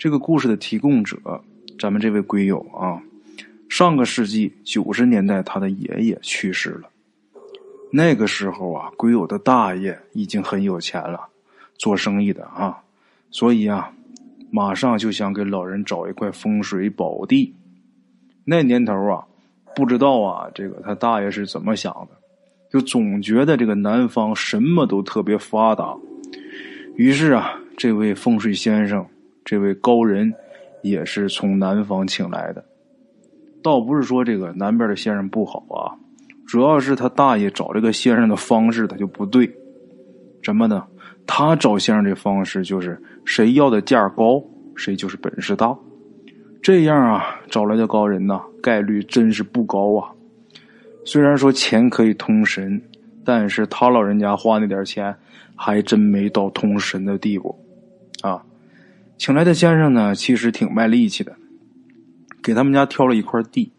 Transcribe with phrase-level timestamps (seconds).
[0.00, 1.18] 这个故事的提供者，
[1.78, 3.02] 咱们这位龟友啊，
[3.68, 6.88] 上个世纪九十年代，他的爷爷去世了。
[7.92, 11.28] 那个时候啊，龟友的大爷已经很有钱了，
[11.76, 12.78] 做生意的啊，
[13.30, 13.92] 所以啊，
[14.50, 17.54] 马上就想给老人找一块风水宝地。
[18.46, 19.26] 那年头啊，
[19.76, 22.16] 不知道啊，这个他大爷是怎么想的，
[22.70, 25.94] 就总觉得这个南方什么都特别发达。
[26.96, 29.06] 于是啊，这位风水先生。
[29.44, 30.32] 这位高人
[30.82, 32.64] 也是从南方请来的，
[33.62, 35.96] 倒不是说这个南边的先生不好啊，
[36.46, 39.50] 主要是他大爷找这个先生的方式他就不对。
[40.42, 40.86] 什么呢？
[41.26, 44.42] 他找先生这方式就是谁要的价高，
[44.74, 45.76] 谁就是本事大。
[46.62, 50.10] 这样啊，找来的高人呢，概率真是不高啊。
[51.04, 52.80] 虽然说钱可以通神，
[53.24, 55.14] 但是他老人家花那点钱，
[55.54, 57.54] 还真没到通神的地步
[58.22, 58.42] 啊。
[59.20, 61.36] 请来的先生呢，其实挺卖力气的，
[62.42, 63.70] 给他们家挑了一块地。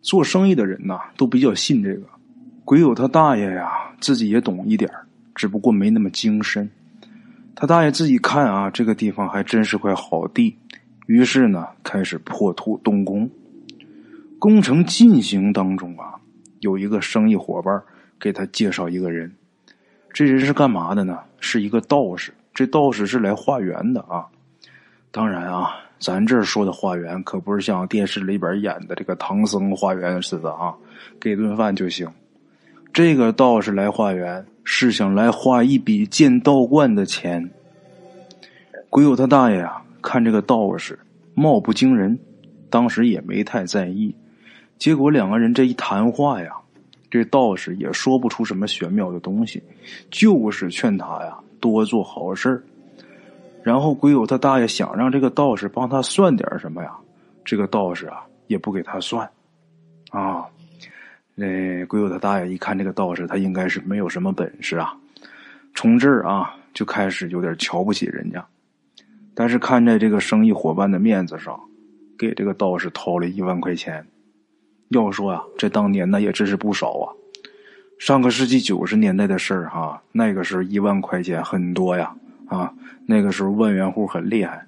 [0.00, 2.02] 做生意的人呐，都比较信这个。
[2.64, 3.68] 鬼友他大爷呀，
[4.00, 4.88] 自己也懂一点
[5.34, 6.70] 只不过没那么精深。
[7.56, 10.56] 他大爷自己看啊，这个地方还真是块好地，
[11.06, 13.28] 于是呢，开始破土动工。
[14.38, 16.14] 工程进行当中啊，
[16.60, 17.82] 有一个生意伙伴
[18.20, 19.34] 给他介绍一个人，
[20.12, 21.18] 这人是干嘛的呢？
[21.40, 22.32] 是一个道士。
[22.54, 24.24] 这道士是来化缘的啊。
[25.14, 25.70] 当然啊，
[26.00, 30.74] 咱这儿说的化缘可不是像电视里边演的这个唐僧化缘似的啊，
[31.20, 32.10] 给顿饭就行。
[32.92, 37.48] 这个道士来化缘是想来花一笔建道观的钱。
[38.90, 40.98] 鬼友他大爷啊，看这个道士
[41.34, 42.18] 貌不惊人，
[42.68, 44.16] 当时也没太在意。
[44.78, 46.56] 结果两个人这一谈话呀，
[47.08, 49.62] 这道士也说不出什么玄妙的东西，
[50.10, 52.64] 就是劝他呀多做好事儿。
[53.64, 56.94] 然后鬼友他大爷想让这个道士帮他算点什么呀？
[57.46, 59.28] 这个道士啊也不给他算，
[60.10, 60.44] 啊，
[61.34, 64.94] 那鬼友他大爷一看这个道士，他应该是没有什么本事啊，
[65.74, 68.44] 从这儿啊就开始有点瞧不起人家。
[69.34, 71.58] 但是看在这个生意伙伴的面子上，
[72.18, 74.06] 给这个道士掏了一万块钱。
[74.90, 77.08] 要说啊，这当年那也真是不少啊。
[77.98, 82.14] 上个世纪九十年代的事儿哈，那个时候一万块钱很多呀。
[82.46, 82.72] 啊，
[83.06, 84.66] 那个时候万元户很厉害，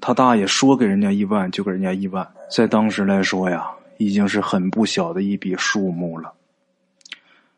[0.00, 3.66] 他大爷说给人家一万就给人家一万，在当时来说呀，
[3.98, 6.32] 已经是很不小的一笔数目了。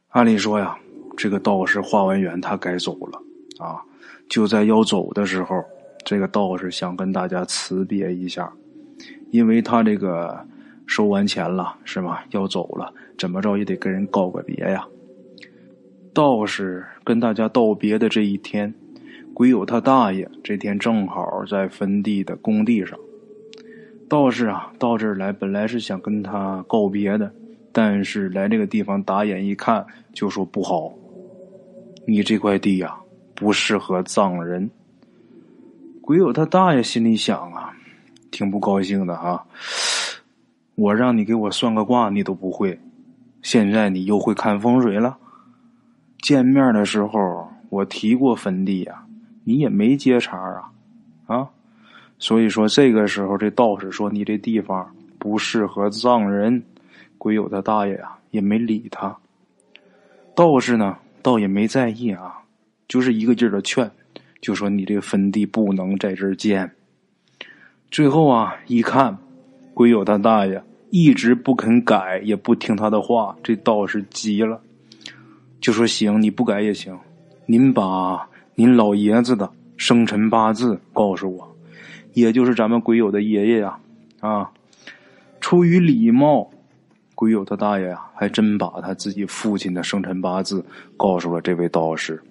[0.08, 0.76] 按理说呀，
[1.16, 3.22] 这个道士化完缘他该走了
[3.58, 3.80] 啊，
[4.28, 5.62] 就在要走的时候，
[6.04, 8.52] 这个道士想跟大家辞别一下，
[9.30, 10.44] 因为他这个
[10.86, 12.24] 收完钱了是吧？
[12.30, 14.84] 要走了，怎么着也得跟人告个别呀。
[16.12, 18.74] 道士跟大家道别的这一天。
[19.42, 22.96] 鬼友他大爷这天正好在坟地的工地上，
[24.08, 27.34] 道士啊到这儿来，本来是想跟他告别的，
[27.72, 30.94] 但是来这个地方打眼一看，就说不好，
[32.06, 32.96] 你这块地呀
[33.34, 34.70] 不适合葬人。
[36.02, 37.74] 鬼友他大爷心里想啊，
[38.30, 39.44] 挺不高兴的哈，
[40.76, 42.78] 我让你给我算个卦，你都不会，
[43.42, 45.18] 现在你又会看风水了。
[46.20, 49.04] 见面的时候我提过坟地呀。
[49.44, 50.70] 你也没接茬啊，
[51.26, 51.48] 啊，
[52.18, 56.62] 所以说这个时候这道士说你这地方不适合葬人，
[57.18, 59.16] 鬼友他大爷啊也没理他。
[60.34, 62.42] 道士呢倒也没在意啊，
[62.86, 63.90] 就是一个劲儿的劝，
[64.40, 66.70] 就说你这坟地不能在这儿建。
[67.90, 69.18] 最后啊一看，
[69.74, 74.60] 鬼友他大爷一直不肯改，也不听他的话，这道士急了，
[75.60, 76.96] 就说行，你不改也行，
[77.46, 78.28] 您把。
[78.54, 81.56] 您老爷子的生辰八字告诉我，
[82.12, 83.78] 也就是咱们鬼友的爷爷呀，
[84.20, 84.50] 啊，
[85.40, 86.50] 出于礼貌，
[87.14, 90.64] 鬼友他大爷呀，还真把他自己父亲的生辰八字
[90.98, 92.22] 告诉了这位道士。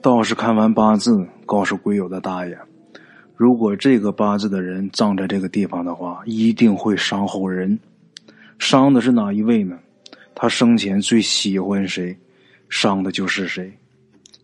[0.00, 2.56] 道士看完八字，告诉鬼友的大爷，
[3.36, 7.78] 如果这个八字的人葬在这个地方的话，一定会伤后人。
[8.58, 9.76] 伤的是哪一位呢？
[10.34, 12.16] 他生前最喜欢谁，
[12.68, 13.72] 伤的就是谁。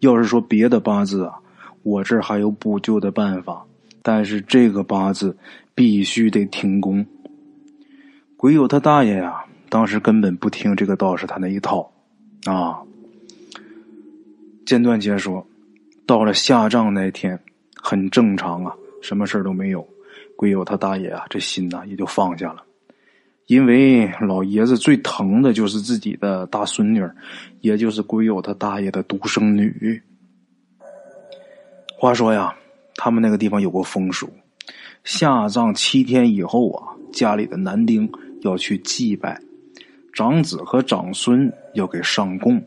[0.00, 1.34] 要是说别的八字啊，
[1.82, 3.64] 我这儿还有补救的办法，
[4.02, 5.36] 但是这个八字
[5.74, 7.04] 必须得停工。
[8.36, 11.90] 鬼友他大爷呀，当时根本不听这个道士他那一套，
[12.46, 12.80] 啊。
[14.64, 15.46] 间断解说，
[16.06, 17.40] 到了下葬那天，
[17.74, 19.86] 很正常啊，什么事都没有。
[20.36, 22.62] 鬼友他大爷啊，这心呐也就放下了。
[23.48, 27.02] 因为老爷子最疼的就是自己的大孙女，
[27.62, 30.02] 也就是鬼友他大爷的独生女。
[31.98, 32.54] 话说呀，
[32.94, 34.28] 他们那个地方有过风俗，
[35.02, 38.12] 下葬七天以后啊，家里的男丁
[38.42, 39.40] 要去祭拜，
[40.12, 42.62] 长子和长孙要给上供。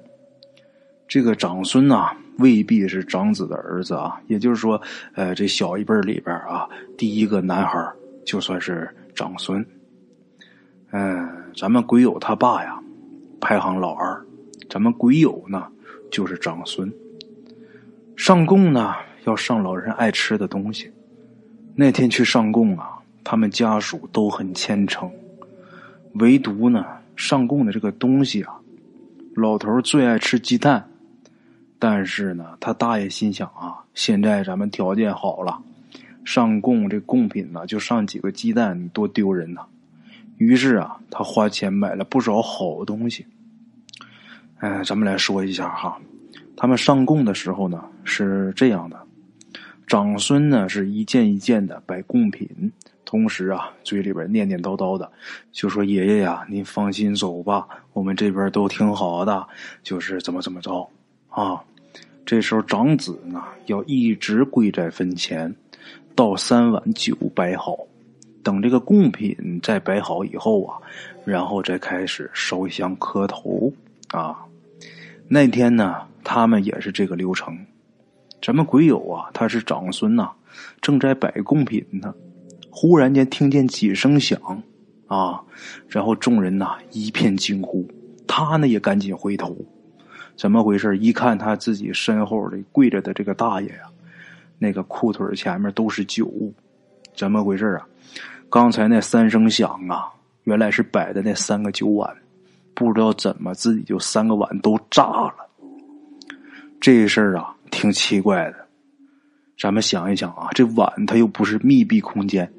[1.07, 4.81] 这个长孙呐，未必是长子的儿子啊，也就是说，
[5.13, 6.67] 呃，这小一辈里边啊，
[6.97, 7.87] 第一个男孩
[8.25, 9.63] 就算是长孙。
[10.91, 12.77] 嗯，咱们鬼友他爸呀，
[13.39, 14.21] 排行老二，
[14.69, 15.67] 咱们鬼友呢
[16.11, 16.91] 就是长孙。
[18.17, 18.93] 上供呢
[19.25, 20.91] 要上老人爱吃的东西。
[21.75, 25.09] 那天去上供啊，他们家属都很虔诚，
[26.15, 26.85] 唯独呢
[27.15, 28.59] 上供的这个东西啊，
[29.33, 30.89] 老头最爱吃鸡蛋。
[31.79, 35.61] 但是呢，他大爷心想啊，现在咱们条件好了，
[36.25, 39.61] 上供这贡品呢就上几个鸡蛋，你多丢人呐。
[40.41, 43.23] 于是啊，他花钱买了不少好东西。
[44.57, 46.01] 哎，咱们来说一下哈，
[46.57, 48.99] 他们上供的时候呢是这样的：
[49.85, 52.49] 长孙呢是一件一件的摆贡品，
[53.05, 55.11] 同时啊嘴里边念念叨叨的，
[55.51, 59.47] 就说爷爷呀，您放心走吧，我们这边都挺好的，
[59.83, 60.89] 就是怎么怎么着
[61.29, 61.61] 啊。
[62.25, 65.55] 这时候长子呢要一直跪在坟前，
[66.15, 67.77] 倒三碗酒摆好。
[68.43, 70.77] 等这个贡品再摆好以后啊，
[71.25, 73.71] 然后再开始烧香磕头
[74.09, 74.45] 啊。
[75.27, 77.65] 那天呢，他们也是这个流程。
[78.41, 80.31] 咱们鬼友啊，他是长孙呐，
[80.81, 82.13] 正在摆贡品呢，
[82.69, 84.63] 忽然间听见几声响
[85.07, 85.43] 啊，
[85.88, 87.88] 然后众人呐一片惊呼，
[88.27, 89.55] 他呢也赶紧回头，
[90.35, 90.97] 怎么回事？
[90.97, 93.91] 一看他自己身后的跪着的这个大爷呀，
[94.57, 96.31] 那个裤腿前面都是酒，
[97.15, 97.87] 怎么回事啊？
[98.49, 100.11] 刚才那三声响啊，
[100.43, 102.15] 原来是摆的那三个酒碗，
[102.73, 105.35] 不知道怎么自己就三个碗都炸了。
[106.79, 108.67] 这事儿啊，挺奇怪的。
[109.57, 112.51] 咱们想一想啊，这碗它又不是密闭空间，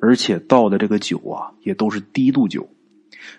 [0.00, 2.68] 而且倒的这个酒啊，也都是低度酒，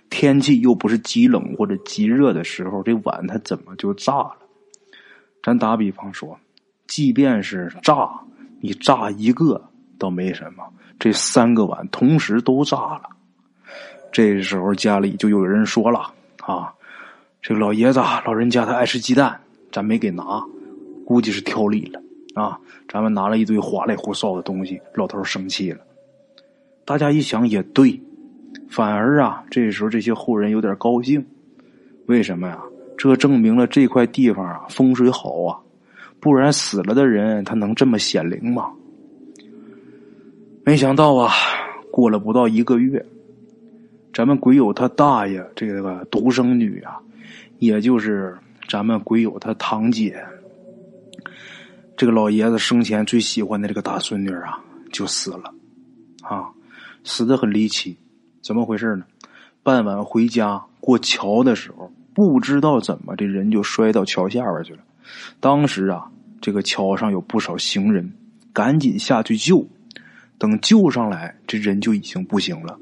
[0.09, 4.35] 天气又不是极冷或者极热的时候，这碗它怎么就炸了？
[5.41, 6.37] 咱打比方说，
[6.87, 8.09] 即便是炸，
[8.59, 9.69] 你炸一个
[10.05, 10.63] 倒没什么。
[10.99, 13.01] 这三个碗同时都炸了，
[14.11, 16.13] 这时候家里就有人说了
[16.45, 16.71] ：“啊，
[17.41, 19.41] 这个老爷子老人家他爱吃鸡蛋，
[19.71, 20.43] 咱没给拿，
[21.07, 21.99] 估计是挑理了
[22.39, 22.59] 啊。
[22.87, 25.79] 咱们拿了一堆花里胡哨的东西，老头生气了。
[26.85, 27.99] 大家一想也对，
[28.69, 31.25] 反而啊，这时候这些后人有点高兴，
[32.05, 32.61] 为什么呀？
[32.95, 35.59] 这证明了这块地方啊风水好啊，
[36.21, 38.71] 不然死了的人他能这么显灵吗？”
[40.65, 41.31] 没想到啊，
[41.91, 43.05] 过了不到一个月，
[44.11, 46.97] 咱们鬼友他大爷这个独生女啊，
[47.59, 48.35] 也就是
[48.67, 50.19] 咱们鬼友他堂姐，
[51.95, 54.59] 这个老爷子生前最喜欢的这个大孙女啊，
[54.91, 55.53] 就死了，
[56.23, 56.49] 啊，
[57.03, 57.95] 死的很离奇，
[58.41, 59.05] 怎么回事呢？
[59.61, 64.79] 傍晚回家过桥的时候，不知道怎么这人就摔到桥下边去了。
[65.39, 66.09] 当时啊，
[66.41, 68.11] 这个桥上有不少行人，
[68.51, 69.63] 赶紧下去救。
[70.37, 72.77] 等救上来，这人就已经不行了。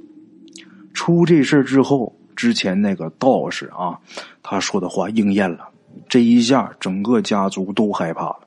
[0.93, 3.99] 出这事之后，之前那个道士啊，
[4.41, 5.69] 他说的话应验了。
[6.09, 8.39] 这一下，整个家族都害怕了。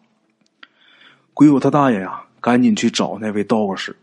[1.33, 3.95] 鬼友他大爷呀，赶紧去找那位道士。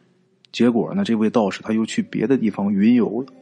[0.51, 3.33] 结果呢，这位道士他又去别的地方云游了。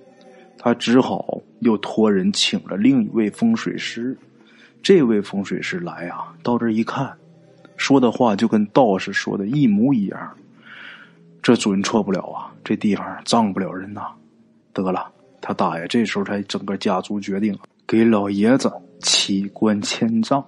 [0.57, 4.17] 他只好又托人请了另一位风水师。
[4.83, 7.11] 这位风水师来啊，到这一看，
[7.77, 10.35] 说的话就跟道士说的一模一样。
[11.41, 12.53] 这准错不了啊！
[12.63, 14.07] 这地方葬不了人呐。
[14.73, 17.57] 得了，他大爷这时候才整个家族决定
[17.87, 18.71] 给老爷子
[19.01, 20.45] 起棺迁葬。